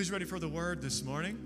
[0.00, 1.38] Who's ready for the word this morning?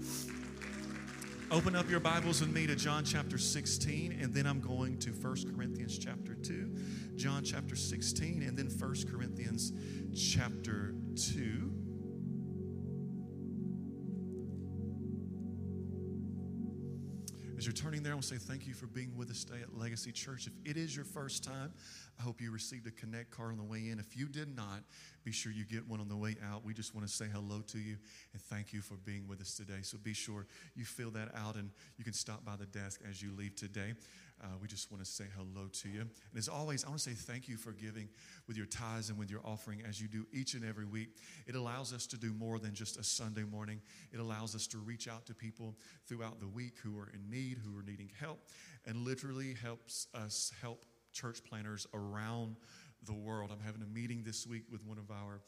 [1.51, 5.11] Open up your Bibles with me to John chapter 16, and then I'm going to
[5.11, 6.71] 1 Corinthians chapter 2.
[7.17, 9.73] John chapter 16, and then 1 Corinthians
[10.15, 11.84] chapter 2.
[17.65, 19.63] As you're turning there, I want to say thank you for being with us today
[19.63, 20.47] at Legacy Church.
[20.47, 21.73] If it is your first time,
[22.21, 23.99] I hope you received a Connect card on the way in.
[23.99, 24.83] If you did not,
[25.25, 26.63] be sure you get one on the way out.
[26.63, 27.97] We just want to say hello to you
[28.35, 29.81] and thank you for being with us today.
[29.81, 30.47] So be sure
[30.77, 33.95] you fill that out and you can stop by the desk as you leave today.
[34.45, 36.01] Uh, we just want to say hello to you.
[36.01, 38.11] And as always, I want to say thank you for giving
[38.47, 41.17] with your tithes and with your offering as you do each and every week.
[41.47, 43.81] It allows us to do more than just a Sunday morning,
[44.13, 45.75] it allows us to reach out to people
[46.07, 48.41] throughout the week who are in need, who are needing help,
[48.87, 52.57] and literally helps us help church planners around
[53.07, 53.51] the world.
[53.51, 55.41] I'm having a meeting this week with one of our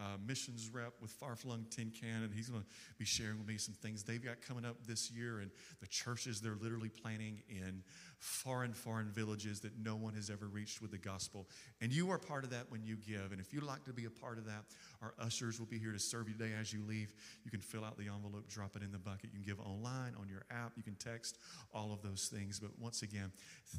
[0.00, 3.46] uh, missions rep with Far Flung Tin Can, and he's going to be sharing with
[3.46, 7.42] me some things they've got coming up this year and the churches they're literally planning
[7.48, 7.82] in
[8.18, 11.46] foreign, foreign villages that no one has ever reached with the gospel.
[11.80, 13.32] And you are part of that when you give.
[13.32, 14.64] And if you'd like to be a part of that,
[15.02, 17.14] our ushers will be here to serve you today as you leave.
[17.44, 19.30] You can fill out the envelope, drop it in the bucket.
[19.32, 21.38] You can give online, on your app, you can text,
[21.72, 22.58] all of those things.
[22.58, 23.30] But once again,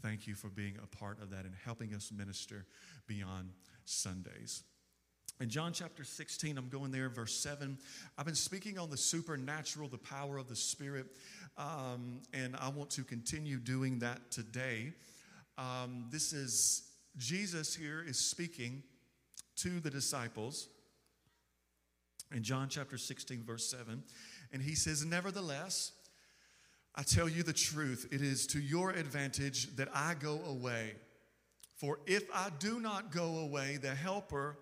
[0.02, 2.66] thank you for being a part of that and helping us minister
[3.08, 3.50] beyond
[3.86, 4.64] Sundays.
[5.42, 7.78] In John chapter 16, I'm going there, verse 7.
[8.18, 11.08] I've been speaking on the supernatural, the power of the Spirit,
[11.58, 14.94] um, and I want to continue doing that today.
[15.58, 16.84] Um, this is
[17.18, 18.82] Jesus here is speaking
[19.58, 20.70] to the disciples
[22.34, 24.04] in John chapter 16, verse 7.
[24.54, 25.92] And he says, Nevertheless,
[26.96, 30.94] I tell you the truth, it is to your advantage that I go away.
[31.76, 34.58] For if I do not go away, the Helper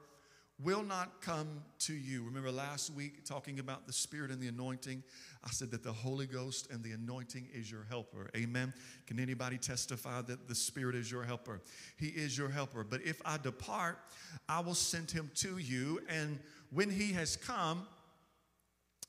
[0.61, 2.23] will not come to you.
[2.23, 5.03] Remember last week talking about the Spirit and the anointing?
[5.43, 8.29] I said that the Holy Ghost and the anointing is your helper.
[8.35, 8.73] Amen.
[9.07, 11.61] Can anybody testify that the Spirit is your helper?
[11.97, 12.83] He is your helper.
[12.83, 13.99] But if I depart,
[14.47, 15.99] I will send him to you.
[16.08, 16.39] And
[16.71, 17.87] when he has come,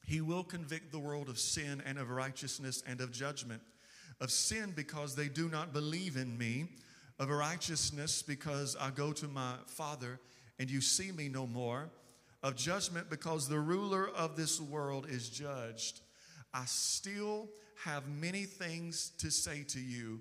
[0.06, 3.62] he will convict the world of sin and of righteousness and of judgment.
[4.21, 6.69] Of sin because they do not believe in me,
[7.19, 10.19] of righteousness because I go to my Father
[10.59, 11.91] and you see me no more,
[12.42, 16.00] of judgment because the ruler of this world is judged.
[16.53, 17.48] I still
[17.84, 20.20] have many things to say to you,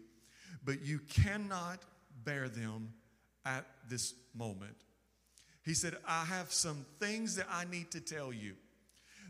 [0.64, 1.80] but you cannot
[2.24, 2.94] bear them
[3.46, 4.76] at this moment.
[5.66, 8.56] He said, I have some things that I need to tell you.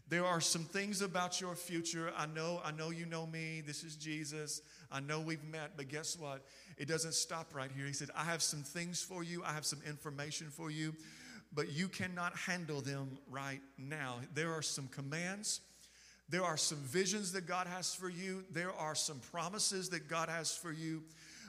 [0.10, 2.12] There are some things about your future.
[2.16, 3.62] I know, I know you know me.
[3.66, 4.62] This is Jesus.
[4.94, 6.46] I know we've met, but guess what?
[6.78, 7.88] It doesn't stop right here.
[7.88, 9.44] He said, I have some things for you.
[9.44, 10.94] I have some information for you,
[11.52, 14.18] but you cannot handle them right now.
[14.36, 15.62] There are some commands.
[16.30, 18.46] There are some visions that God has for you.
[18.52, 21.04] There are some promises that God has for you.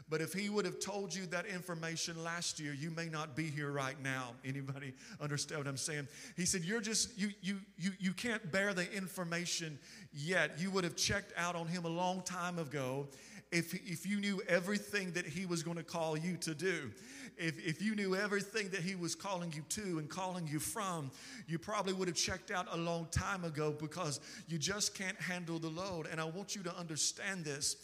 [0.09, 3.45] But if he would have told you that information last year, you may not be
[3.45, 4.33] here right now.
[4.45, 6.09] Anybody understand what I'm saying?
[6.37, 9.79] He said, You're just, you you you you can't bear the information
[10.13, 10.59] yet.
[10.59, 13.09] You would have checked out on him a long time ago
[13.55, 16.91] if, if you knew everything that he was going to call you to do.
[17.37, 21.11] If, if you knew everything that he was calling you to and calling you from,
[21.47, 25.59] you probably would have checked out a long time ago because you just can't handle
[25.59, 26.07] the load.
[26.11, 27.77] And I want you to understand this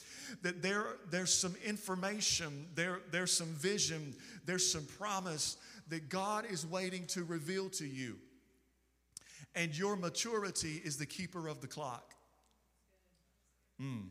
[0.42, 2.09] that there, there's some information,
[2.74, 4.14] there, there's some vision,
[4.46, 5.56] there's some promise
[5.88, 8.16] that God is waiting to reveal to you.
[9.54, 12.14] And your maturity is the keeper of the clock.
[13.80, 14.08] Mm.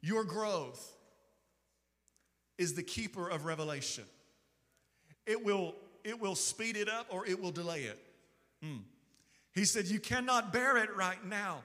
[0.00, 0.94] Your growth
[2.58, 4.04] is the keeper of revelation.
[5.26, 5.74] It will,
[6.04, 7.98] it will speed it up or it will delay it.
[8.64, 8.80] Mm.
[9.52, 11.62] He said, You cannot bear it right now.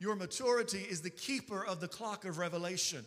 [0.00, 3.04] Your maturity is the keeper of the clock of revelation.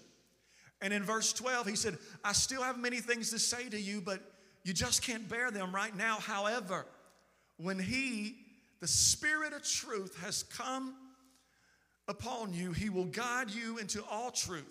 [0.82, 4.02] And in verse 12, he said, I still have many things to say to you,
[4.02, 4.20] but
[4.64, 6.18] you just can't bear them right now.
[6.20, 6.86] However,
[7.58, 8.36] when he,
[8.80, 10.96] the Spirit of truth, has come
[12.08, 14.66] upon you, he will guide you into all truth.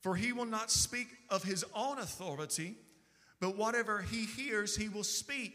[0.00, 2.74] For he will not speak of his own authority,
[3.38, 5.52] but whatever he hears, he will speak,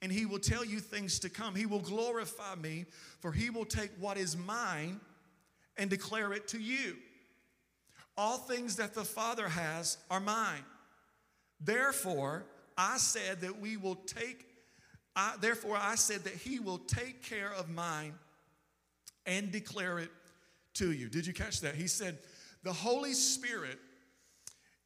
[0.00, 1.54] and he will tell you things to come.
[1.54, 2.86] He will glorify me,
[3.20, 5.00] for he will take what is mine
[5.76, 6.96] and declare it to you.
[8.16, 10.64] All things that the Father has are mine.
[11.60, 12.44] Therefore,
[12.76, 14.46] I said that we will take,
[15.14, 18.14] I, therefore, I said that he will take care of mine
[19.26, 20.10] and declare it
[20.74, 21.08] to you.
[21.08, 21.74] Did you catch that?
[21.74, 22.18] He said,
[22.64, 23.78] The Holy Spirit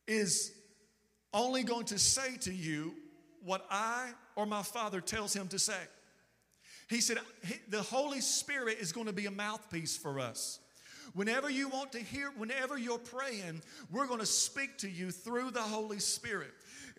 [0.07, 0.53] is
[1.33, 2.95] only going to say to you
[3.43, 5.81] what I or my Father tells him to say.
[6.89, 7.19] He said,
[7.69, 10.61] The Holy Spirit is going to be a mouthpiece for us.
[11.17, 15.51] Whenever you want to hear, whenever you're praying, we're going to speak to you through
[15.51, 16.53] the Holy Spirit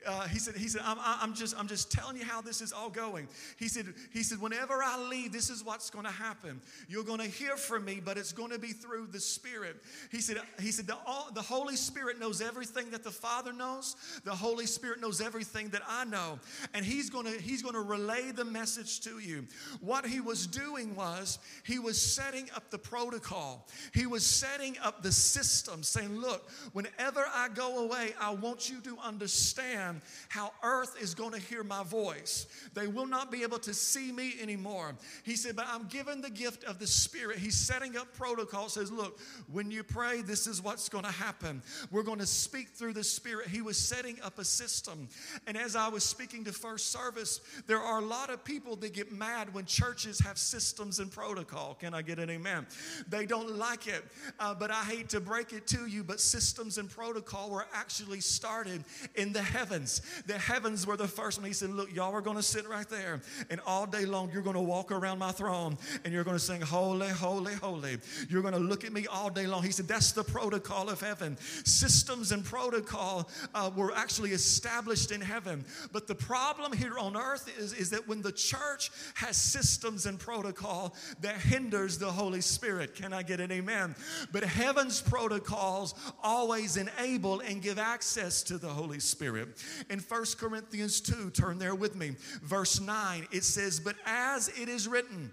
[0.06, 2.72] uh, he said, he said I'm, I'm, just, I'm just telling you how this is
[2.72, 3.28] all going.
[3.58, 6.62] He said, he said, whenever I leave, this is what's going to happen.
[6.88, 9.78] You're going to hear from me, but it's going to be through the Spirit.
[10.12, 13.96] He said, he said the, all, the Holy Spirit knows everything that the Father knows.
[14.24, 16.40] The Holy Spirit knows everything that I know.
[16.74, 19.46] And he's going to, he's going to relay the message to you.
[19.82, 23.68] What he was doing was he was setting up the protocol.
[23.94, 28.80] He was setting up the system, saying, look, whenever I go away, I want you
[28.82, 29.87] to understand
[30.30, 32.48] how earth is going to hear my voice.
[32.74, 34.96] They will not be able to see me anymore.
[35.24, 37.40] He said, But I'm given the gift of the Spirit.
[37.40, 39.20] He's setting up protocol, says, Look,
[39.52, 41.62] when you pray, this is what's going to happen.
[41.92, 43.48] We're going to speak through the Spirit.
[43.48, 45.08] He was setting up a system.
[45.46, 48.94] And as I was speaking to first service, there are a lot of people that
[48.94, 51.76] get mad when churches have systems and protocol.
[51.76, 52.68] Can I get an amen?
[53.08, 54.04] They don't like it.
[54.40, 58.22] Uh, but I hate to break it to you, but systems and protocol were actually
[58.22, 58.84] started
[59.16, 60.02] in the heavens heavens.
[60.26, 61.48] The heavens were the first one.
[61.48, 64.42] He said, Look, y'all are going to sit right there, and all day long you're
[64.42, 67.98] going to walk around my throne and you're going to sing, Holy, Holy, Holy.
[68.30, 69.64] You're going to look at me all day long.
[69.64, 71.38] He said, That's the protocol of heaven.
[71.64, 75.64] Systems and protocol uh, were actually established in heaven.
[75.92, 80.20] But the problem here on earth is, is that when the church has systems and
[80.20, 82.96] protocol, that hinders the Holy Spirit.
[82.96, 83.96] Can I get an amen?
[84.32, 89.50] But heaven's protocols always enable and give access to the Holy Spirit.
[89.90, 94.70] In 1 Corinthians 2, turn there with me, verse 9, it says, But as it
[94.70, 95.32] is written,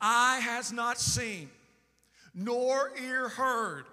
[0.00, 1.50] eye has not seen,
[2.34, 3.84] nor ear heard,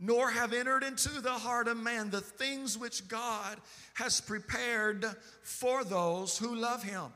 [0.00, 3.58] nor have entered into the heart of man the things which God
[3.94, 5.06] has prepared
[5.42, 7.12] for those who love him.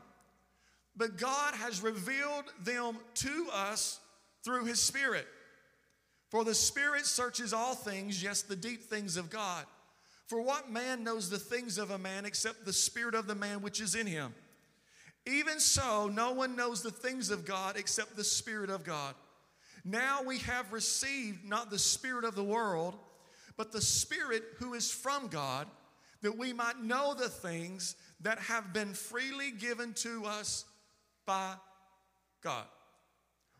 [0.95, 3.99] But God has revealed them to us
[4.43, 5.27] through his Spirit.
[6.29, 9.65] For the Spirit searches all things, yes, the deep things of God.
[10.29, 13.61] For what man knows the things of a man except the spirit of the man
[13.61, 14.33] which is in him?
[15.25, 19.13] Even so, no one knows the things of God except the Spirit of God.
[19.83, 22.95] Now we have received not the Spirit of the world,
[23.57, 25.67] but the Spirit who is from God,
[26.21, 30.65] that we might know the things that have been freely given to us
[31.25, 31.53] by
[32.41, 32.65] God.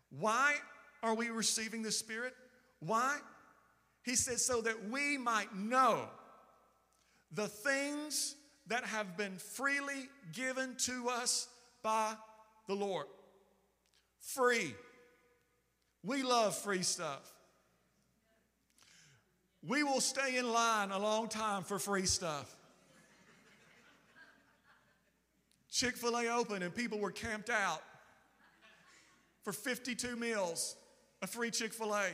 [0.09, 0.55] Why
[1.03, 2.33] are we receiving the Spirit?
[2.79, 3.17] Why?
[4.03, 6.09] He says, so that we might know
[7.31, 8.35] the things
[8.67, 11.47] that have been freely given to us
[11.81, 12.13] by
[12.67, 13.07] the Lord.
[14.19, 14.73] Free.
[16.03, 17.33] We love free stuff.
[19.67, 22.55] We will stay in line a long time for free stuff.
[25.71, 27.81] Chick fil A opened and people were camped out
[29.43, 30.75] for 52 meals,
[31.21, 32.07] a free Chick fil A.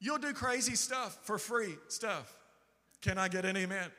[0.00, 2.39] You'll do crazy stuff for free stuff.
[3.00, 3.90] Can I get an amen?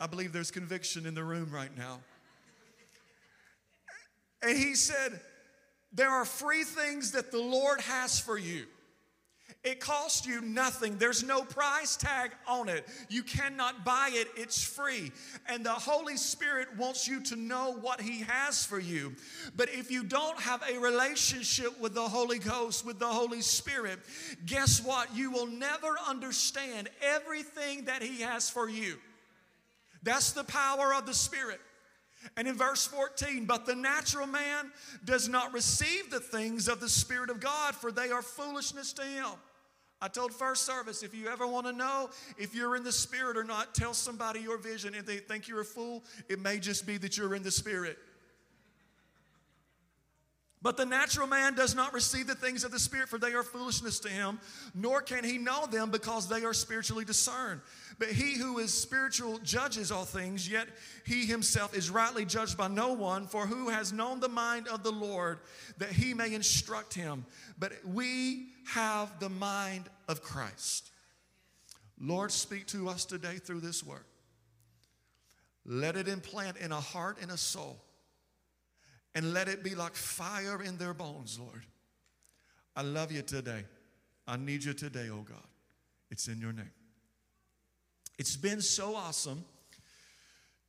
[0.00, 2.00] I believe there's conviction in the room right now.
[4.42, 5.20] And he said,
[5.92, 8.66] There are free things that the Lord has for you.
[9.64, 10.98] It costs you nothing.
[10.98, 12.86] There's no price tag on it.
[13.08, 15.10] You cannot buy it, it's free.
[15.48, 19.14] And the Holy Spirit wants you to know what He has for you.
[19.56, 24.00] But if you don't have a relationship with the Holy Ghost, with the Holy Spirit,
[24.44, 25.16] guess what?
[25.16, 28.98] You will never understand everything that He has for you.
[30.02, 31.60] That's the power of the Spirit.
[32.36, 34.72] And in verse 14, but the natural man
[35.04, 39.02] does not receive the things of the Spirit of God, for they are foolishness to
[39.02, 39.32] him.
[40.04, 43.38] I told first service if you ever want to know if you're in the Spirit
[43.38, 44.94] or not, tell somebody your vision.
[44.94, 47.96] If they think you're a fool, it may just be that you're in the Spirit.
[50.60, 53.42] But the natural man does not receive the things of the Spirit, for they are
[53.42, 54.40] foolishness to him,
[54.74, 57.62] nor can he know them because they are spiritually discerned.
[57.98, 60.68] But he who is spiritual judges all things, yet
[61.06, 63.26] he himself is rightly judged by no one.
[63.26, 65.40] For who has known the mind of the Lord
[65.78, 67.24] that he may instruct him?
[67.58, 70.90] But we have the mind of Christ.
[72.00, 74.04] Lord, speak to us today through this word.
[75.64, 77.78] Let it implant in a heart and a soul
[79.14, 81.62] and let it be like fire in their bones, Lord.
[82.76, 83.64] I love you today.
[84.26, 85.46] I need you today, oh God.
[86.10, 86.70] It's in your name.
[88.18, 89.44] It's been so awesome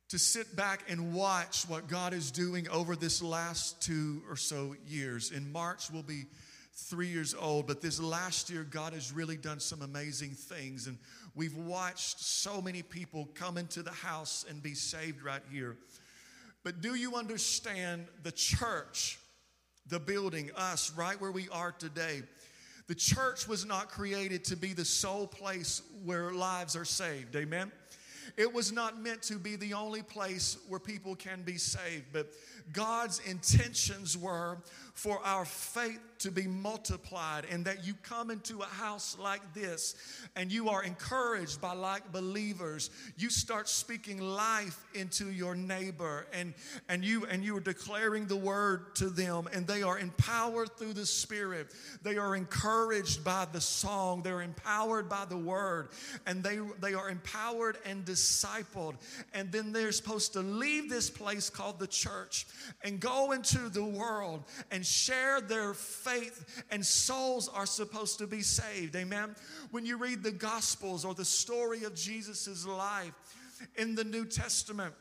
[0.08, 4.76] to sit back and watch what God is doing over this last two or so
[4.86, 5.32] years.
[5.32, 6.26] In March, we'll be
[6.76, 10.86] three years old, but this last year, God has really done some amazing things.
[10.86, 10.98] And
[11.34, 15.76] we've watched so many people come into the house and be saved right here.
[16.62, 19.18] But do you understand the church
[19.88, 22.22] the building, us, right where we are today.
[22.88, 27.34] The church was not created to be the sole place where lives are saved.
[27.36, 27.70] Amen.
[28.36, 32.32] It was not meant to be the only place where people can be saved, but
[32.72, 34.58] God's intentions were
[34.94, 39.94] for our faith to be multiplied and that you come into a house like this
[40.36, 46.54] and you are encouraged by like believers you start speaking life into your neighbor and
[46.88, 50.92] and you and you are declaring the word to them and they are empowered through
[50.92, 51.72] the spirit.
[52.02, 54.22] They are encouraged by the song.
[54.22, 55.88] They're empowered by the word
[56.26, 58.94] and they they are empowered and discipled.
[59.32, 62.46] And then they're supposed to leave this place called the church
[62.82, 66.05] and go into the world and share their faith,
[66.70, 68.96] and souls are supposed to be saved.
[68.96, 69.34] Amen.
[69.70, 73.12] When you read the Gospels or the story of Jesus' life
[73.76, 74.94] in the New Testament,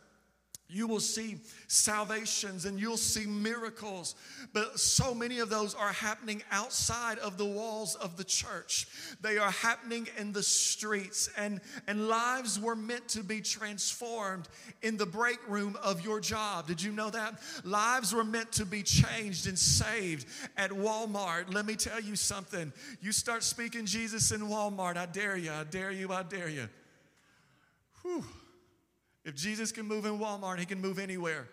[0.68, 4.16] you will see salvations and you'll see miracles,
[4.52, 8.88] but so many of those are happening outside of the walls of the church.
[9.22, 14.48] They are happening in the streets, and, and lives were meant to be transformed
[14.82, 16.68] in the break room of your job.
[16.68, 17.40] Did you know that?
[17.64, 20.26] Lives were meant to be changed and saved
[20.58, 21.54] at Walmart.
[21.54, 22.74] Let me tell you something.
[23.02, 26.68] You start speaking Jesus in Walmart, I dare you, I dare you, I dare you.
[28.02, 28.24] Whew.
[29.26, 31.48] If Jesus can move in Walmart, he can move anywhere.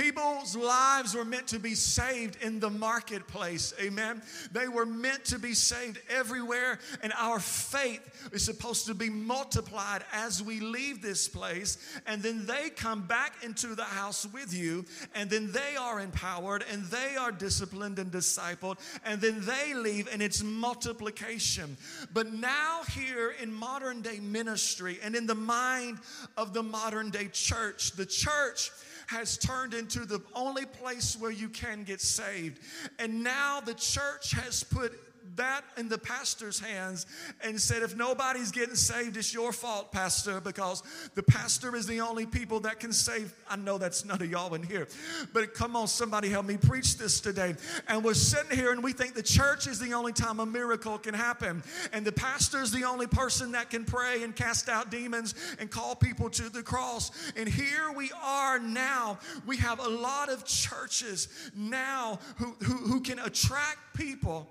[0.00, 3.74] People's lives were meant to be saved in the marketplace.
[3.78, 4.22] Amen.
[4.50, 8.00] They were meant to be saved everywhere, and our faith
[8.32, 11.76] is supposed to be multiplied as we leave this place.
[12.06, 16.64] And then they come back into the house with you, and then they are empowered
[16.72, 21.76] and they are disciplined and discipled, and then they leave, and it's multiplication.
[22.14, 25.98] But now, here in modern day ministry and in the mind
[26.38, 28.70] of the modern day church, the church
[29.10, 32.60] has turned into the only place where you can get saved.
[33.00, 34.92] And now the church has put
[35.36, 37.06] that in the pastor's hands
[37.42, 40.82] and said, if nobody's getting saved, it's your fault, pastor, because
[41.14, 43.32] the pastor is the only people that can save.
[43.48, 44.88] I know that's none of y'all in here,
[45.32, 47.54] but come on, somebody help me preach this today.
[47.88, 50.98] And we're sitting here and we think the church is the only time a miracle
[50.98, 54.90] can happen, and the pastor is the only person that can pray and cast out
[54.90, 57.10] demons and call people to the cross.
[57.36, 59.18] And here we are now.
[59.46, 64.48] We have a lot of churches now who, who, who can attract people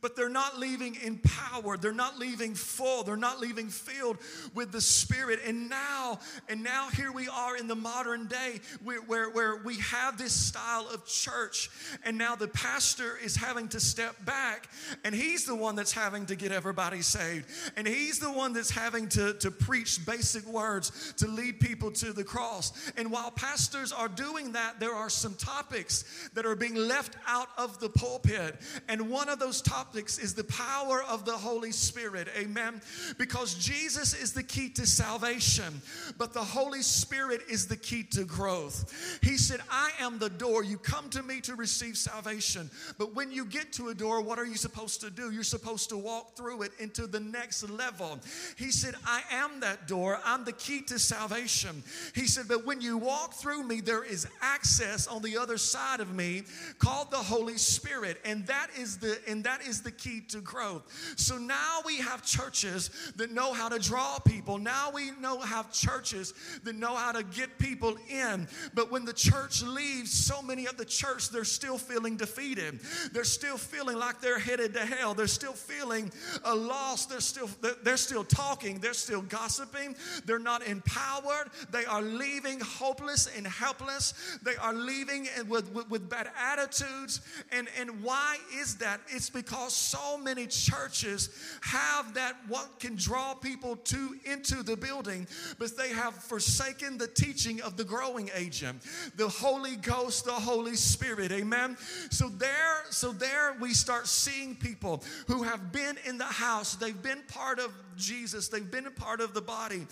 [0.00, 1.82] but they're not leaving empowered.
[1.82, 3.02] They're not leaving full.
[3.02, 4.18] They're not leaving filled
[4.54, 5.40] with the Spirit.
[5.46, 6.18] And now,
[6.48, 10.32] and now here we are in the modern day where, where, where we have this
[10.32, 11.70] style of church.
[12.04, 14.68] And now the pastor is having to step back,
[15.04, 17.46] and he's the one that's having to get everybody saved.
[17.76, 22.12] And he's the one that's having to, to preach basic words to lead people to
[22.12, 22.72] the cross.
[22.96, 27.48] And while pastors are doing that, there are some topics that are being left out
[27.58, 28.56] of the pulpit.
[28.88, 32.28] And one of those topics topics is the power of the Holy Spirit.
[32.38, 32.80] Amen.
[33.18, 35.82] Because Jesus is the key to salvation,
[36.18, 39.18] but the Holy Spirit is the key to growth.
[39.22, 40.62] He said, I am the door.
[40.62, 42.70] You come to me to receive salvation.
[42.96, 45.32] But when you get to a door, what are you supposed to do?
[45.32, 48.20] You're supposed to walk through it into the next level.
[48.56, 50.20] He said, I am that door.
[50.24, 51.82] I'm the key to salvation.
[52.14, 55.98] He said, But when you walk through me, there is access on the other side
[55.98, 56.44] of me
[56.78, 58.20] called the Holy Spirit.
[58.24, 60.82] And that is the and that is is the key to growth.
[61.16, 64.58] So now we have churches that know how to draw people.
[64.58, 68.46] Now we know have churches that know how to get people in.
[68.74, 72.80] But when the church leaves, so many of the church they're still feeling defeated.
[73.12, 75.14] They're still feeling like they're headed to hell.
[75.14, 76.12] They're still feeling
[76.44, 77.06] uh, a loss.
[77.06, 77.48] They're still
[77.82, 78.78] they're still talking.
[78.78, 79.96] They're still gossiping.
[80.26, 81.50] They're not empowered.
[81.70, 84.38] They are leaving hopeless and helpless.
[84.42, 87.20] They are leaving with, with, with bad attitudes.
[87.50, 89.00] And, and why is that?
[89.08, 91.28] It's because because so many churches
[91.60, 95.26] have that what can draw people to into the building,
[95.58, 98.82] but they have forsaken the teaching of the growing agent,
[99.16, 101.30] the Holy Ghost, the Holy Spirit.
[101.30, 101.76] Amen.
[102.10, 107.02] So there, so there we start seeing people who have been in the house, they've
[107.02, 109.86] been part of Jesus, they've been a part of the body,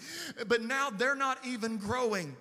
[0.48, 2.34] but now they're not even growing.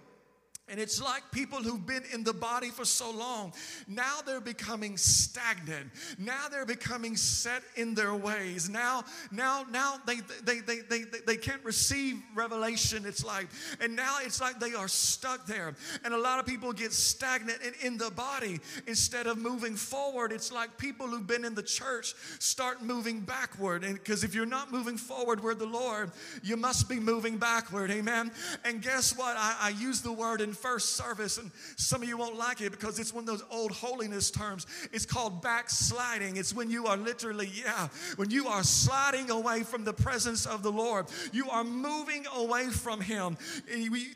[0.70, 3.54] And it's like people who've been in the body for so long,
[3.88, 5.88] now they're becoming stagnant.
[6.18, 8.70] Now they're becoming set in their ways.
[8.70, 13.48] Now, now, now they they they they, they, they can't receive revelation, it's like.
[13.82, 15.76] And now it's like they are stuck there.
[16.04, 20.32] And a lot of people get stagnant in, in the body instead of moving forward.
[20.32, 23.84] It's like people who've been in the church start moving backward.
[23.84, 26.12] And because if you're not moving forward with the Lord,
[26.44, 27.92] you must be moving backward.
[27.92, 28.32] Amen.
[28.66, 29.36] And guess what?
[29.38, 32.72] I, I use the word in first service, and some of you won't like it
[32.72, 34.68] because it's one of those old holiness terms.
[34.92, 36.38] It's called backsliding.
[36.38, 40.64] It's when you are literally, yeah, when you are sliding away from the presence of
[40.64, 41.08] the Lord.
[41.32, 43.38] You are moving away from Him.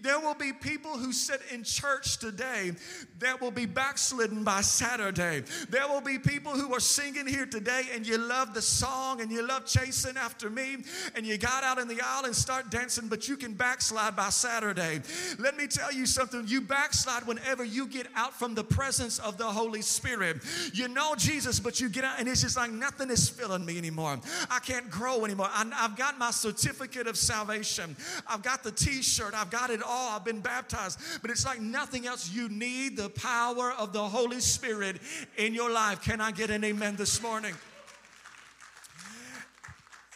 [0.02, 2.72] There will be people who sit in church today
[3.20, 5.44] that will be backslidden by Saturday.
[5.70, 9.32] There will be people who are singing here today and you love the song and
[9.32, 10.78] you love chasing after me
[11.16, 14.30] and you got out in the aisle and start dancing, but you can backslide by
[14.30, 15.02] Saturday.
[15.40, 16.33] Let me tell you something.
[16.42, 20.38] You backslide whenever you get out from the presence of the Holy Spirit.
[20.74, 23.78] You know Jesus, but you get out and it's just like nothing is filling me
[23.78, 24.20] anymore.
[24.50, 25.50] I can't grow anymore.
[25.52, 27.96] I, have got my certificate of salvation.
[28.28, 29.34] I've got the t-shirt.
[29.34, 30.16] I've got it all.
[30.16, 31.00] I've been baptized.
[31.22, 32.32] But it's like nothing else.
[32.32, 35.02] You need the power of the Holy Spirit
[35.38, 36.02] in your life.
[36.02, 37.54] Can I get an amen this morning?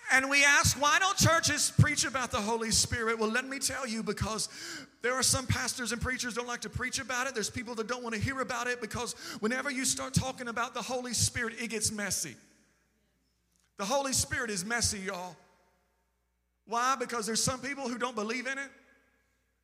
[0.09, 3.19] And we ask, why don't churches preach about the Holy Spirit?
[3.19, 4.47] Well, let me tell you, because
[5.01, 7.33] there are some pastors and preachers don't like to preach about it.
[7.33, 10.73] There's people that don't want to hear about it because whenever you start talking about
[10.73, 12.35] the Holy Spirit, it gets messy.
[13.77, 15.35] The Holy Spirit is messy, y'all.
[16.65, 16.95] Why?
[16.99, 18.69] Because there's some people who don't believe in it.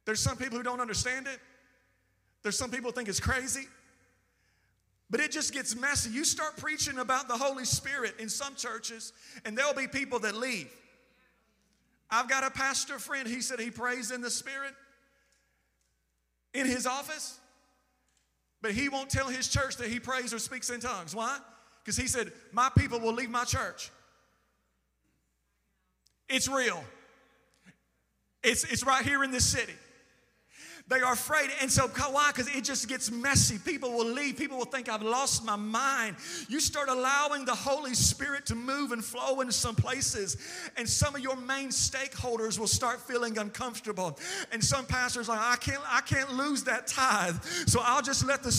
[0.05, 1.39] There's some people who don't understand it.
[2.43, 3.67] There's some people think it's crazy.
[5.09, 6.11] But it just gets messy.
[6.11, 9.13] You start preaching about the Holy Spirit in some churches,
[9.45, 10.71] and there'll be people that leave.
[12.09, 14.73] I've got a pastor friend, he said he prays in the Spirit
[16.53, 17.39] in his office,
[18.61, 21.15] but he won't tell his church that he prays or speaks in tongues.
[21.15, 21.37] Why?
[21.83, 23.91] Because he said, My people will leave my church.
[26.29, 26.83] It's real.
[28.43, 29.73] It's, it's right here in this city.
[30.89, 31.49] They are afraid.
[31.61, 32.31] And so, why?
[32.31, 33.57] Because it just gets messy.
[33.57, 34.37] People will leave.
[34.37, 36.17] People will think I've lost my mind.
[36.49, 40.37] You start allowing the Holy Spirit to move and flow into some places,
[40.75, 44.19] and some of your main stakeholders will start feeling uncomfortable.
[44.51, 48.25] And some pastors are like, I can't, I can't lose that tithe, so I'll just
[48.25, 48.51] let the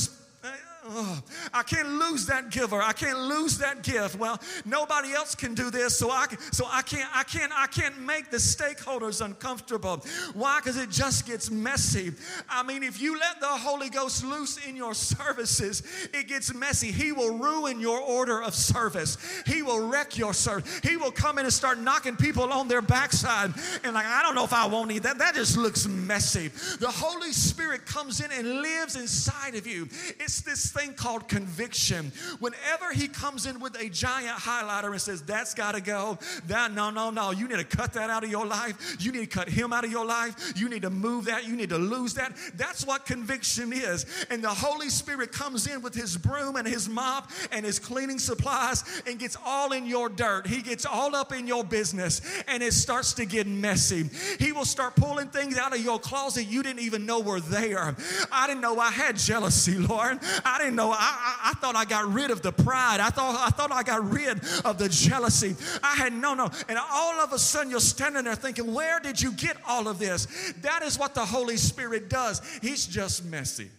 [0.87, 1.23] Oh,
[1.55, 2.83] I can't lose that giver.
[2.83, 4.17] I can't lose that gift.
[4.19, 7.99] Well, nobody else can do this, so I so I can't I can't I can't
[8.01, 10.05] make the stakeholders uncomfortable.
[10.35, 10.61] Why?
[10.61, 12.13] Because it just gets messy.
[12.51, 15.83] I mean, if you let the Holy Ghost loose in your services,
[16.13, 16.93] it gets messy.
[16.93, 19.17] He will ruin your order of service.
[19.47, 20.81] He will wreck your service.
[20.83, 23.55] He will come in and start knocking people on their backside
[23.85, 25.17] and like I don't know if I won't eat that.
[25.17, 26.49] That just looks messy.
[26.49, 29.89] The Holy Spirit comes in and lives inside of you.
[30.21, 32.13] It's this thing called conviction.
[32.41, 36.73] Whenever he comes in with a giant highlighter and says, That's got to go, that,
[36.73, 38.97] no, no, no, you need to cut that out of your life.
[39.01, 40.55] You need to cut him out of your life.
[40.57, 41.47] You need to move that.
[41.47, 42.37] You need to lose that.
[42.55, 44.07] That's what conviction is.
[44.31, 48.19] And the Holy Spirit comes in with his broom and his mop and his cleaning
[48.19, 50.47] supplies and gets all in your dirt.
[50.47, 54.09] He gets all up in your business and it starts to get messy.
[54.39, 57.97] He will start pulling things out of your closet you didn't even know were there.
[58.33, 60.19] I didn't know I had jealousy, Lord.
[60.45, 60.91] I didn't know.
[60.91, 63.01] I, I, I, thought I got rid of the pride.
[63.01, 65.57] I thought, I thought I got rid of the jealousy.
[65.83, 66.51] I had no, no.
[66.69, 69.99] And all of a sudden, you're standing there thinking, where did you get all of
[69.99, 70.27] this?
[70.63, 72.41] That is what the Holy Spirit does.
[72.61, 73.71] He's just messy.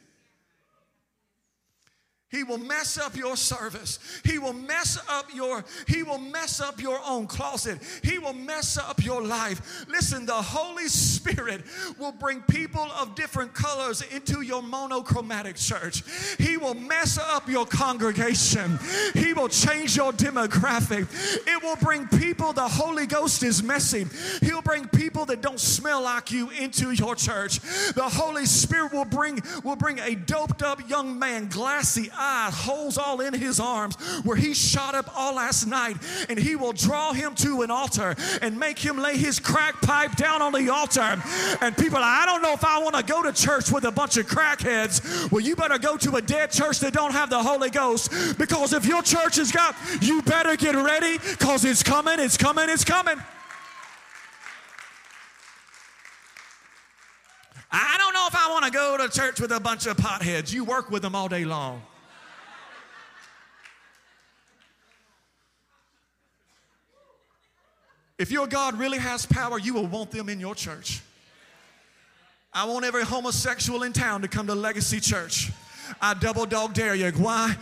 [2.31, 3.99] He will mess up your service.
[4.23, 7.79] He will mess up your he will mess up your own closet.
[8.03, 9.85] He will mess up your life.
[9.87, 11.61] Listen, the Holy Spirit
[11.99, 16.03] will bring people of different colors into your monochromatic church.
[16.39, 18.79] He will mess up your congregation.
[19.13, 21.07] He will change your demographic.
[21.47, 24.07] It will bring people the Holy Ghost is messy.
[24.41, 27.59] He'll bring people that don't smell like you into your church.
[27.93, 32.97] The Holy Spirit will bring will bring a doped up young man, glassy eyes, holes
[32.97, 35.97] all in his arms, where he shot up all last night,
[36.29, 40.15] and he will draw him to an altar and make him lay his crack pipe
[40.15, 41.21] down on the altar.
[41.61, 44.17] And people, I don't know if I want to go to church with a bunch
[44.17, 45.31] of crackheads.
[45.31, 48.73] Well, you better go to a dead church that don't have the Holy Ghost, because
[48.73, 52.83] if your church has got, you better get ready, because it's coming, it's coming, it's
[52.83, 53.17] coming.
[57.71, 60.53] I don't know if I want to go to church with a bunch of potheads.
[60.53, 61.81] You work with them all day long.
[68.17, 71.01] If your God really has power, you will want them in your church.
[72.53, 75.51] I want every homosexual in town to come to Legacy Church.
[76.01, 77.11] I double dog dare you.
[77.11, 77.55] Why?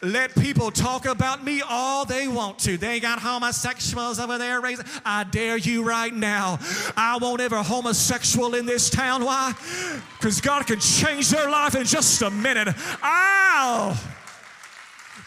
[0.00, 2.76] Let people talk about me all they want to.
[2.76, 4.86] They got homosexuals over there raising.
[5.04, 6.58] I dare you right now.
[6.96, 9.24] I want every homosexual in this town.
[9.24, 9.52] Why?
[10.18, 12.68] Because God can change their life in just a minute.
[13.02, 13.96] Ow!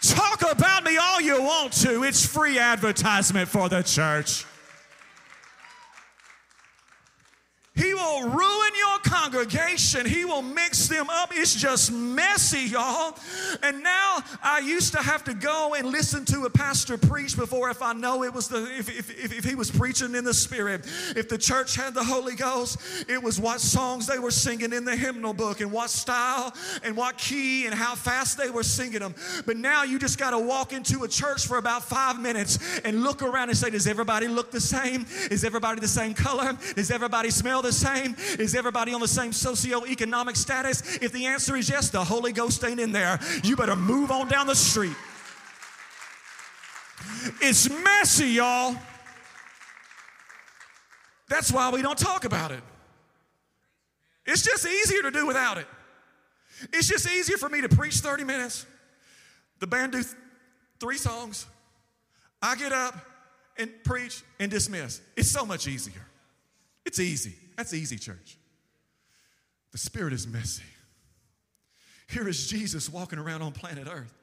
[0.02, 2.02] Talk about me all you want to.
[2.02, 4.44] It's free advertisement for the church.
[7.76, 10.06] He will ruin your congregation.
[10.06, 11.30] He will mix them up.
[11.34, 13.16] It's just messy, y'all.
[13.62, 17.68] And now I used to have to go and listen to a pastor preach before
[17.68, 20.86] if I know it was the if, if, if, he was preaching in the spirit.
[21.14, 24.84] If the church had the Holy Ghost, it was what songs they were singing in
[24.86, 29.00] the hymnal book and what style and what key and how fast they were singing
[29.00, 29.14] them.
[29.44, 33.02] But now you just got to walk into a church for about five minutes and
[33.02, 35.04] look around and say, Does everybody look the same?
[35.30, 36.56] Is everybody the same color?
[36.74, 38.16] Does everybody smell the same?
[38.38, 40.96] Is everybody on the same socioeconomic status?
[41.02, 43.18] If the answer is yes, the Holy Ghost ain't in there.
[43.42, 44.96] You better move on down the street.
[47.40, 48.76] It's messy, y'all.
[51.28, 52.62] That's why we don't talk about it.
[54.24, 55.66] It's just easier to do without it.
[56.72, 58.66] It's just easier for me to preach 30 minutes.
[59.58, 60.14] The band do th-
[60.80, 61.46] three songs.
[62.40, 62.94] I get up
[63.58, 65.00] and preach and dismiss.
[65.16, 66.06] It's so much easier.
[66.84, 67.34] It's easy.
[67.56, 68.36] That's easy, church.
[69.72, 70.62] The spirit is messy.
[72.08, 74.14] Here is Jesus walking around on planet Earth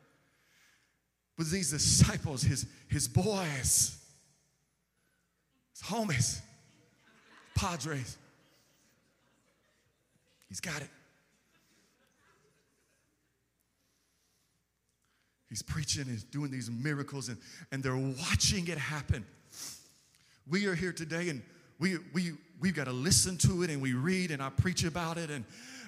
[1.37, 3.97] with these disciples, his, his boys,
[5.73, 6.39] his homies,
[7.55, 8.17] padres.
[10.47, 10.89] He's got it.
[15.49, 17.37] He's preaching he's doing these miracles, and,
[17.71, 19.23] and they're watching it happen.
[20.49, 21.43] We are here today, and
[21.79, 25.17] we, we, we've got to listen to it and we read and I preach about
[25.17, 25.43] it and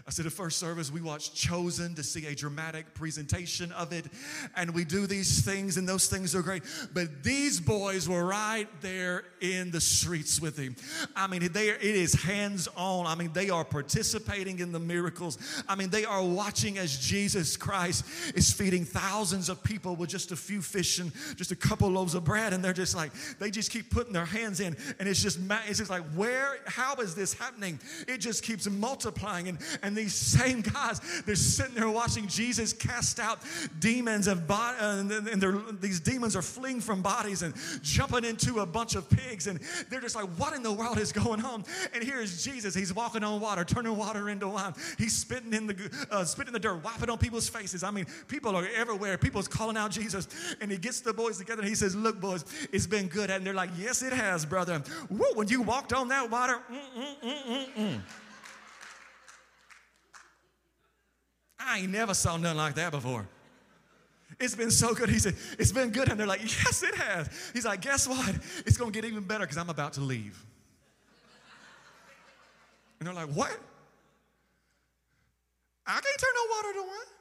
[0.08, 4.06] I said, the first service, we watched Chosen to see a dramatic presentation of it.
[4.56, 6.62] And we do these things, and those things are great.
[6.94, 10.76] But these boys were right there in the streets with him.
[11.15, 13.08] I mean, they are, it is hands on.
[13.08, 15.39] I mean, they are participating in the miracles.
[15.68, 20.32] I mean, they are watching as Jesus Christ is feeding thousands of people with just
[20.32, 22.54] a few fish and just a couple loaves of bread.
[22.54, 24.78] And they're just like, they just keep putting their hands in.
[25.00, 27.80] And it's just, it's just like, where, how is this happening?
[28.08, 29.48] It just keeps multiplying.
[29.48, 33.39] And, and and these same guys, they're sitting there watching Jesus cast out
[33.79, 38.65] demons of body, uh, and these demons are fleeing from bodies and jumping into a
[38.65, 39.47] bunch of pigs.
[39.47, 41.63] And they're just like, what in the world is going on?
[41.93, 42.75] And here is Jesus.
[42.75, 44.73] He's walking on water, turning water into wine.
[44.97, 47.81] He's spitting in the, uh, spitting in the dirt, wiping on people's faces.
[47.81, 49.17] I mean, people are everywhere.
[49.17, 50.27] People's calling out Jesus.
[50.60, 53.29] And he gets the boys together and he says, look, boys, it's been good.
[53.29, 54.84] And they're like, yes, it has, brother.
[55.10, 58.01] Woo, when you walked on that water, mm, mm, mm,
[61.65, 63.28] I ain't never saw nothing like that before.
[64.39, 65.10] It's been so good.
[65.10, 66.10] He said, It's been good.
[66.10, 67.30] And they're like, Yes, it has.
[67.54, 68.36] He's like, Guess what?
[68.65, 70.43] It's going to get even better because I'm about to leave.
[72.99, 73.58] And they're like, What?
[75.88, 77.12] I can't turn no water to wine.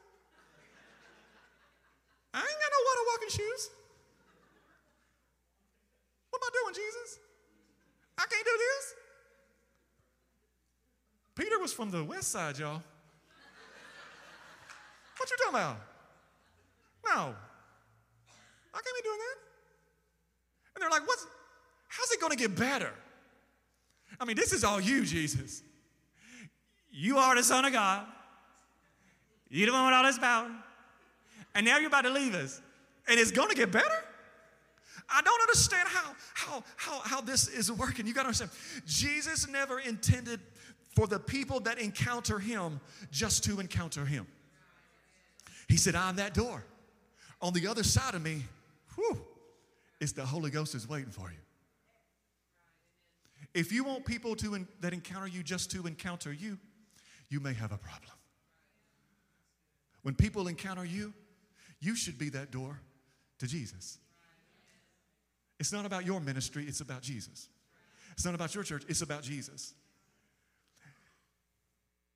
[2.33, 3.69] I ain't got no water walking shoes.
[6.29, 7.19] What am I doing, Jesus?
[8.17, 8.93] I can't do this.
[11.35, 12.81] Peter was from the west side, y'all.
[15.17, 15.77] What you talking about?
[17.05, 17.35] No.
[18.73, 19.37] I can't be doing that.
[20.75, 21.25] And they're like, what's,
[21.87, 22.91] how's it going to get better?
[24.19, 25.63] I mean, this is all you, Jesus.
[26.91, 28.05] You are the Son of God.
[29.49, 30.51] You're the one with all this power.
[31.53, 32.61] And now you're about to leave us.
[33.07, 34.03] And it's going to get better?
[35.09, 38.07] I don't understand how, how, how, how this is working.
[38.07, 38.51] You got to understand,
[38.85, 40.39] Jesus never intended
[40.95, 42.79] for the people that encounter him
[43.11, 44.25] just to encounter him.
[45.67, 46.63] He said, I'm that door.
[47.41, 48.43] On the other side of me,
[48.95, 49.21] whew,
[49.99, 51.37] it's the Holy Ghost is waiting for you.
[53.53, 56.57] If you want people to that encounter you just to encounter you,
[57.29, 58.11] you may have a problem.
[60.03, 61.13] When people encounter you,
[61.79, 62.79] you should be that door
[63.39, 63.97] to Jesus.
[65.59, 67.47] It's not about your ministry, it's about Jesus.
[68.11, 69.73] It's not about your church, it's about Jesus.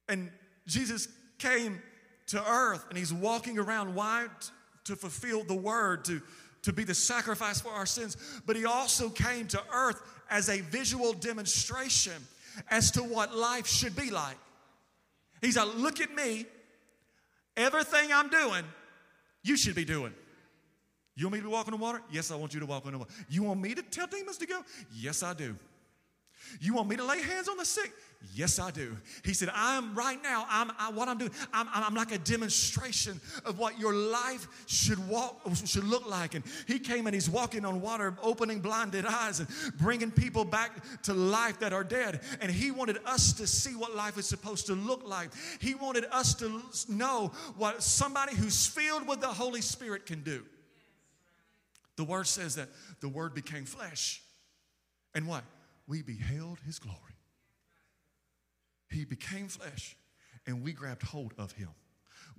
[0.07, 0.31] And
[0.65, 1.07] Jesus
[1.38, 1.81] came
[2.29, 3.93] to earth and he's walking around.
[3.93, 4.27] Why?
[4.85, 6.21] To fulfill the word, to,
[6.63, 8.17] to be the sacrifice for our sins.
[8.45, 12.13] But he also came to earth as a visual demonstration
[12.69, 14.37] as to what life should be like.
[15.41, 16.45] He's like, look at me.
[17.57, 18.63] Everything I'm doing,
[19.43, 20.13] you should be doing.
[21.15, 22.01] You want me to walk on the water?
[22.09, 23.11] Yes, I want you to walk on the water.
[23.29, 24.61] You want me to tell demons to go?
[24.93, 25.55] Yes, I do.
[26.59, 27.91] You want me to lay hands on the sick?
[28.33, 28.97] Yes, I do.
[29.23, 33.21] He said, I'm right now, I'm I, what I'm doing, I'm, I'm like a demonstration
[33.45, 36.35] of what your life should walk, should look like.
[36.35, 40.71] And he came and he's walking on water, opening blinded eyes and bringing people back
[41.03, 42.19] to life that are dead.
[42.41, 45.29] And he wanted us to see what life is supposed to look like.
[45.59, 50.43] He wanted us to know what somebody who's filled with the Holy Spirit can do.
[51.95, 52.67] The word says that
[52.99, 54.21] the word became flesh.
[55.15, 55.43] And what?
[55.89, 57.17] we beheld his glory.
[58.89, 59.97] He became flesh,
[60.45, 61.69] and we grabbed hold of him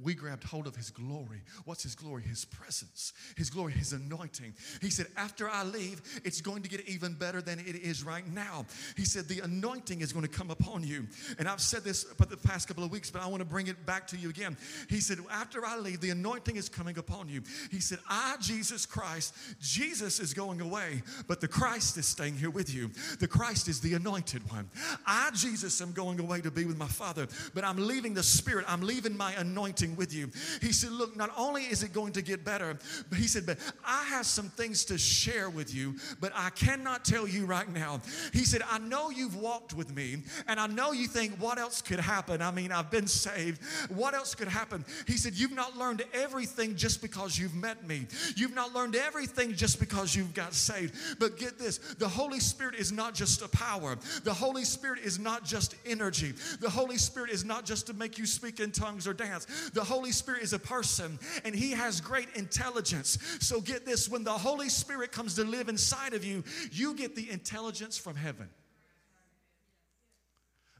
[0.02, 1.42] we grabbed hold of his glory.
[1.64, 2.22] What's his glory?
[2.22, 4.54] His presence, his glory, his anointing.
[4.80, 8.26] He said, After I leave, it's going to get even better than it is right
[8.32, 8.66] now.
[8.96, 11.06] He said, The anointing is going to come upon you.
[11.38, 13.66] And I've said this for the past couple of weeks, but I want to bring
[13.66, 14.56] it back to you again.
[14.88, 17.42] He said, After I leave, the anointing is coming upon you.
[17.70, 22.50] He said, I, Jesus Christ, Jesus is going away, but the Christ is staying here
[22.50, 22.90] with you.
[23.18, 24.70] The Christ is the anointed one.
[25.06, 28.64] I, Jesus, am going away to be with my Father, but I'm leaving the Spirit,
[28.68, 30.30] I'm leaving my anointing with you.
[30.60, 33.58] He said, Look, not only is it going to get better, but he said, But
[33.84, 38.00] I have some things to share with you, but I cannot tell you right now.
[38.32, 41.82] He said, I know you've walked with me, and I know you think, What else
[41.82, 42.42] could happen?
[42.42, 43.62] I mean, I've been saved.
[43.90, 44.84] What else could happen?
[45.06, 48.06] He said, You've not learned everything just because you've met me.
[48.36, 50.94] You've not learned everything just because you've got saved.
[51.18, 55.18] But get this the Holy Spirit is not just a power, the Holy Spirit is
[55.18, 56.32] not just energy.
[56.60, 59.70] The Holy Spirit is not just to make you speak in tongues or dance.
[59.70, 63.16] The the Holy Spirit is a person and he has great intelligence.
[63.40, 67.16] So get this when the Holy Spirit comes to live inside of you, you get
[67.16, 68.50] the intelligence from heaven.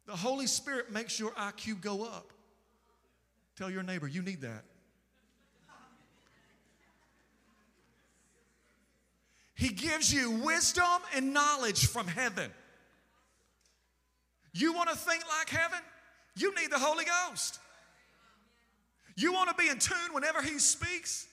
[0.04, 2.30] The Holy Spirit makes your IQ go up.
[3.56, 4.64] Tell your neighbor, you need that.
[9.54, 10.84] He gives you wisdom
[11.16, 12.50] and knowledge from heaven.
[14.52, 15.78] You want to think like heaven?
[16.36, 17.60] You need the Holy Ghost.
[19.20, 21.26] You want to be in tune whenever He speaks?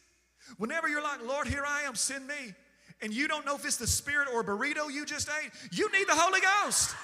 [0.58, 2.54] Whenever you're like, Lord, here I am, send me.
[3.02, 5.90] And you don't know if it's the Spirit or a burrito you just ate, you
[5.92, 6.96] need the Holy Ghost.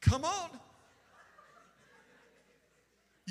[0.00, 0.50] Come on.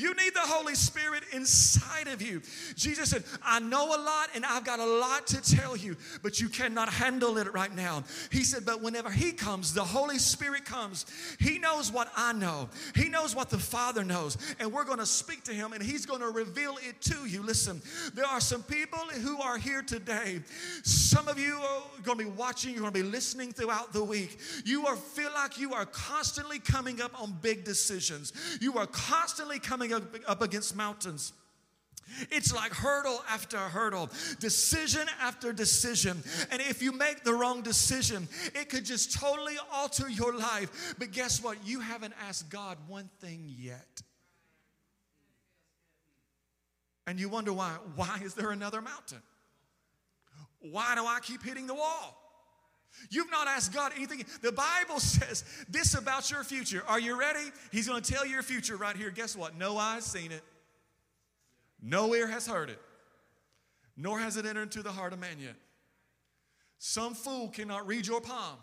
[0.01, 2.41] You need the Holy Spirit inside of you.
[2.75, 6.39] Jesus said, I know a lot and I've got a lot to tell you, but
[6.41, 8.03] you cannot handle it right now.
[8.31, 11.05] He said, But whenever He comes, the Holy Spirit comes,
[11.39, 12.69] He knows what I know.
[12.95, 14.37] He knows what the Father knows.
[14.59, 17.43] And we're going to speak to Him and He's going to reveal it to you.
[17.43, 17.79] Listen,
[18.15, 20.41] there are some people who are here today.
[20.83, 24.03] Some of you are going to be watching, you're going to be listening throughout the
[24.03, 24.39] week.
[24.65, 28.33] You are feel like you are constantly coming up on big decisions.
[28.59, 31.33] You are constantly coming coming up, up against mountains.
[32.29, 36.21] It's like hurdle after hurdle, decision after decision.
[36.51, 40.95] And if you make the wrong decision, it could just totally alter your life.
[40.99, 41.57] But guess what?
[41.65, 44.01] You haven't asked God one thing yet.
[47.07, 47.71] And you wonder why.
[47.95, 49.21] Why is there another mountain?
[50.59, 52.20] Why do I keep hitting the wall?
[53.09, 54.23] You've not asked God anything.
[54.41, 56.83] The Bible says this about your future.
[56.87, 57.51] Are you ready?
[57.71, 59.09] He's going to tell your future right here.
[59.09, 59.57] Guess what?
[59.57, 60.43] No eye's seen it,
[61.81, 62.79] no ear has heard it,
[63.97, 65.55] nor has it entered into the heart of man yet.
[66.77, 68.57] Some fool cannot read your palm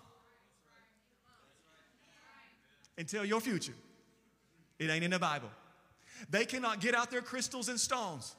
[2.96, 3.74] and tell your future.
[4.78, 5.50] It ain't in the Bible.
[6.30, 8.34] They cannot get out their crystals and stones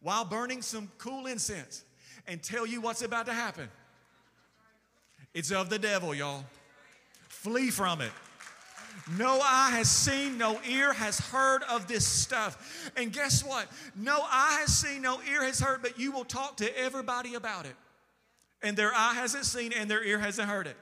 [0.00, 1.84] while burning some cool incense
[2.26, 3.68] and tell you what's about to happen.
[5.34, 6.44] It's of the devil, y'all.
[7.28, 8.12] Flee from it.
[9.18, 12.92] No eye has seen, no ear has heard of this stuff.
[12.96, 13.66] And guess what?
[13.96, 17.66] No eye has seen, no ear has heard, but you will talk to everybody about
[17.66, 17.74] it.
[18.62, 20.76] And their eye hasn't seen and their ear hasn't heard it.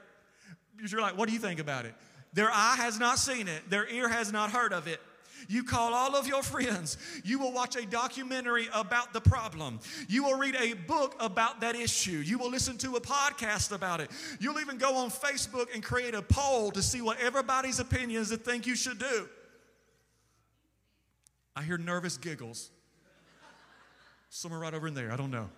[0.85, 1.93] You're like, what do you think about it?
[2.33, 4.99] Their eye has not seen it, their ear has not heard of it.
[5.47, 6.97] You call all of your friends.
[7.23, 9.79] You will watch a documentary about the problem.
[10.07, 12.11] You will read a book about that issue.
[12.17, 14.11] You will listen to a podcast about it.
[14.39, 18.35] You'll even go on Facebook and create a poll to see what everybody's opinions they
[18.37, 19.29] think you should do.
[21.55, 22.69] I hear nervous giggles.
[24.29, 25.49] Somewhere right over in there, I don't know.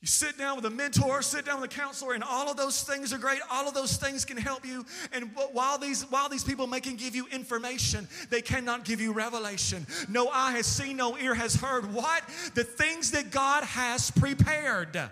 [0.00, 2.84] You sit down with a mentor, sit down with a counselor, and all of those
[2.84, 3.40] things are great.
[3.50, 4.86] All of those things can help you.
[5.12, 9.12] And while these, while these people may can give you information, they cannot give you
[9.12, 9.84] revelation.
[10.08, 11.92] No eye has seen, no ear has heard.
[11.92, 12.22] What?
[12.54, 15.10] The things that God has prepared.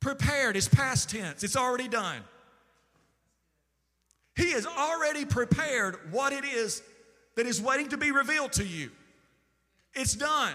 [0.00, 2.22] Prepared is past tense, it's already done.
[4.34, 6.82] He has already prepared what it is
[7.34, 8.90] that is waiting to be revealed to you.
[9.94, 10.54] It's done.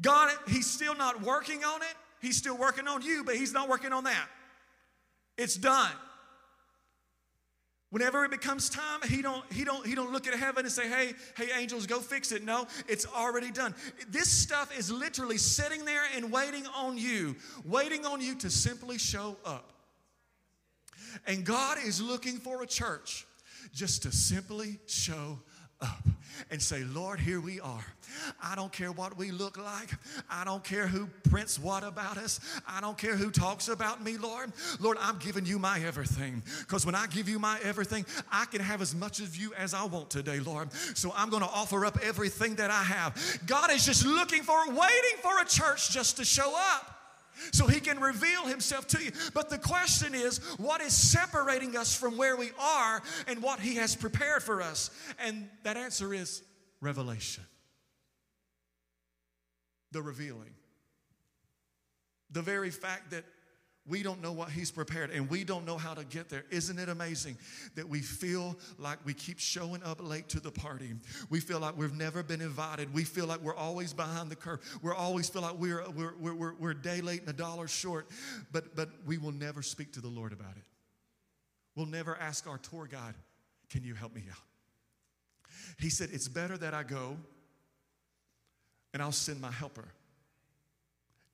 [0.00, 1.94] God, He's still not working on it.
[2.20, 4.28] He's still working on you, but He's not working on that.
[5.36, 5.92] It's done.
[7.90, 10.88] Whenever it becomes time, he don't, he don't, he don't look at heaven and say,
[10.88, 12.44] hey, hey, angels, go fix it.
[12.44, 13.74] No, it's already done.
[14.10, 17.34] This stuff is literally sitting there and waiting on you,
[17.64, 19.72] waiting on you to simply show up.
[21.26, 23.26] And God is looking for a church
[23.72, 25.38] just to simply show
[25.80, 26.08] up
[26.50, 27.84] and say, Lord, here we are.
[28.42, 29.90] I don't care what we look like.
[30.30, 32.40] I don't care who prints what about us.
[32.66, 34.52] I don't care who talks about me, Lord.
[34.80, 36.42] Lord, I'm giving you my everything.
[36.60, 39.74] Because when I give you my everything, I can have as much of you as
[39.74, 40.72] I want today, Lord.
[40.72, 43.40] So I'm going to offer up everything that I have.
[43.46, 46.97] God is just looking for, waiting for a church just to show up
[47.52, 49.10] so he can reveal himself to you.
[49.34, 53.76] But the question is, what is separating us from where we are and what he
[53.76, 54.90] has prepared for us?
[55.18, 56.42] And that answer is
[56.80, 57.44] revelation.
[59.92, 60.54] The revealing.
[62.30, 63.24] The very fact that
[63.88, 66.44] we don't know what He's prepared and we don't know how to get there.
[66.50, 67.38] Isn't it amazing
[67.74, 70.94] that we feel like we keep showing up late to the party?
[71.30, 72.92] We feel like we've never been invited.
[72.92, 74.60] We feel like we're always behind the curve.
[74.82, 78.08] We always feel like we're, we're, we're, we're, a day late and a dollar short,
[78.52, 80.64] but, but we will never speak to the Lord about it.
[81.74, 83.14] We'll never ask our tour guide,
[83.70, 84.36] Can you help me out?
[85.78, 87.16] He said, It's better that I go
[88.92, 89.88] and I'll send my helper.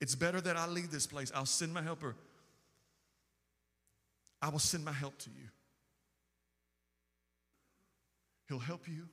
[0.01, 1.31] It's better that I leave this place.
[1.33, 2.15] I'll send my helper
[4.45, 5.47] I will send my help to you.
[8.47, 9.07] He'll help you,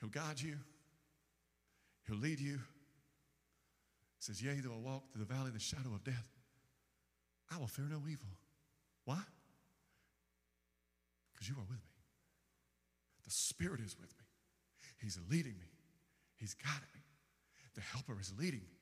[0.00, 0.56] He'll guide you,
[2.06, 2.54] He'll lead you.
[2.54, 6.26] He says, Yea, though I walk through the valley of the shadow of death,
[7.54, 8.28] I will fear no evil.
[9.04, 9.20] Why?
[11.34, 11.76] Because you are with me.
[13.24, 14.24] The Spirit is with me.
[15.02, 15.68] He's leading me,
[16.38, 17.02] He's guiding me.
[17.74, 18.78] The Helper is leading me,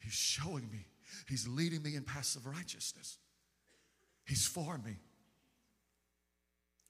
[0.00, 0.86] He's showing me,
[1.28, 3.18] He's leading me in paths of righteousness.
[4.32, 4.96] He's for me.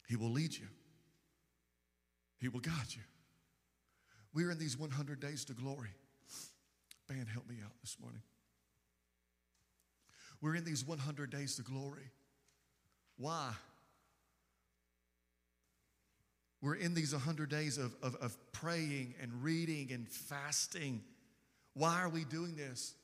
[0.07, 0.68] He will lead you,
[2.38, 3.02] He will guide you.
[4.33, 5.88] We're in these 100 days to glory.
[7.09, 8.22] Band, help me out this morning.
[10.40, 12.12] We're in these 100 days to glory.
[13.16, 13.50] Why?
[16.61, 21.02] We're in these 100 days of, of, of, praying and reading and fasting.
[21.74, 22.94] Why are we doing this?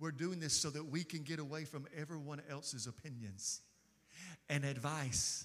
[0.00, 3.60] We're doing this so that we can get away from everyone else's opinions
[4.48, 5.44] and advice.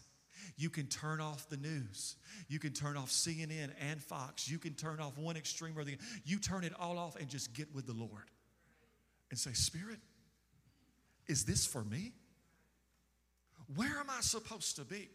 [0.58, 2.16] You can turn off the news.
[2.48, 4.50] You can turn off CNN and Fox.
[4.50, 6.04] You can turn off one extreme or the other.
[6.26, 8.30] You turn it all off and just get with the Lord
[9.30, 10.00] and say, Spirit,
[11.28, 12.12] is this for me?
[13.76, 15.10] Where am I supposed to be?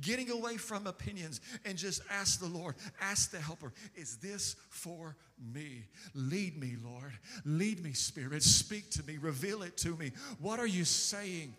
[0.00, 5.16] Getting away from opinions and just ask the Lord, ask the helper, is this for
[5.52, 5.84] me?
[6.14, 7.12] Lead me, Lord.
[7.44, 8.42] Lead me, Spirit.
[8.42, 9.18] Speak to me.
[9.20, 10.12] Reveal it to me.
[10.38, 11.54] What are you saying,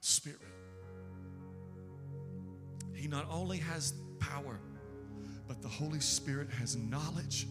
[0.00, 0.40] Spirit?
[2.94, 4.58] He not only has power,
[5.46, 7.46] but the Holy Spirit has knowledge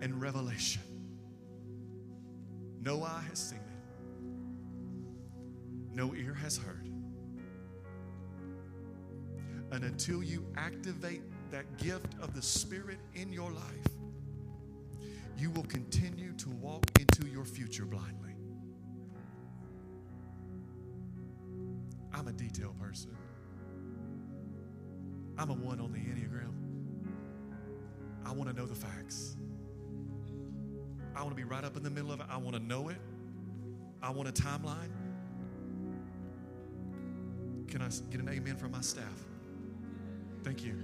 [0.00, 0.82] and revelation.
[2.80, 3.64] No eye has seen it,
[5.94, 6.93] no ear has heard
[9.74, 13.88] and until you activate that gift of the Spirit in your life,
[15.36, 18.36] you will continue to walk into your future blindly.
[22.12, 23.16] I'm a detail person.
[25.36, 26.52] I'm a one on the Enneagram.
[28.24, 29.36] I want to know the facts.
[31.16, 32.26] I want to be right up in the middle of it.
[32.30, 32.98] I want to know it.
[34.00, 34.92] I want a timeline.
[37.66, 39.33] Can I get an amen from my staff?
[40.44, 40.74] Thank you.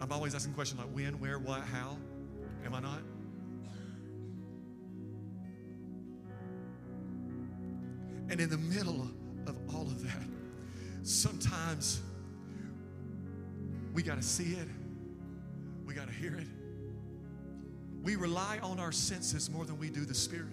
[0.00, 1.96] I'm always asking questions like when, where, what, how.
[2.64, 3.00] Am I not?
[8.30, 9.10] And in the middle
[9.46, 10.22] of all of that,
[11.02, 12.00] sometimes
[13.92, 14.68] we got to see it,
[15.84, 16.46] we got to hear it.
[18.02, 20.46] We rely on our senses more than we do the Spirit.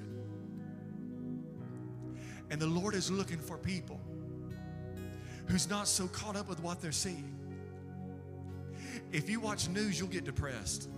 [2.49, 3.99] And the Lord is looking for people
[5.51, 7.37] who's not so caught up with what they're seeing.
[9.11, 10.89] If you watch news, you'll get depressed.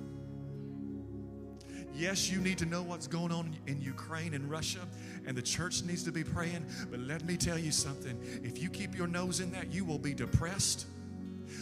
[1.96, 4.80] Yes, you need to know what's going on in Ukraine and Russia,
[5.26, 6.66] and the church needs to be praying.
[6.92, 10.00] But let me tell you something if you keep your nose in that, you will
[10.00, 10.86] be depressed.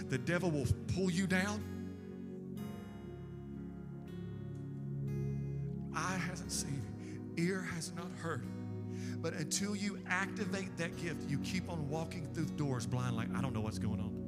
[0.10, 1.64] The devil will pull you down.
[5.96, 6.82] Eye hasn't seen,
[7.38, 8.46] ear has not heard
[9.22, 13.42] but until you activate that gift, you keep on walking through doors blind, like, I
[13.42, 14.21] don't know what's going on.